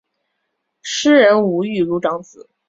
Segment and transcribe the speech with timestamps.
[0.81, 2.49] 诗人吴玉如长子。